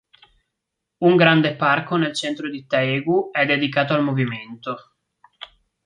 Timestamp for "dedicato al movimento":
3.45-4.95